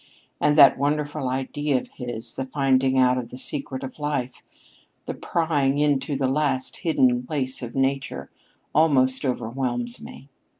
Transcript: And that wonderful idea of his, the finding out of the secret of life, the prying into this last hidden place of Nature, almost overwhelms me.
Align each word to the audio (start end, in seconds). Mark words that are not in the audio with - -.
And 0.39 0.57
that 0.57 0.79
wonderful 0.79 1.29
idea 1.29 1.77
of 1.79 1.89
his, 1.89 2.33
the 2.35 2.45
finding 2.45 2.97
out 2.97 3.19
of 3.19 3.29
the 3.29 3.37
secret 3.37 3.83
of 3.83 3.99
life, 3.99 4.41
the 5.05 5.13
prying 5.13 5.77
into 5.77 6.13
this 6.15 6.27
last 6.27 6.77
hidden 6.77 7.21
place 7.21 7.61
of 7.61 7.75
Nature, 7.75 8.31
almost 8.73 9.23
overwhelms 9.25 10.01
me. 10.01 10.27